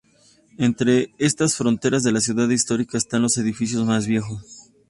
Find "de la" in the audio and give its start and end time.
2.01-2.21